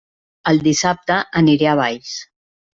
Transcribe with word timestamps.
El 0.51 0.61
dissabte 0.67 1.19
aniré 1.43 1.71
a 1.75 1.79
Valls! 1.85 2.19